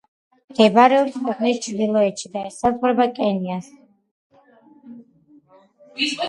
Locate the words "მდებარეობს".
0.53-1.17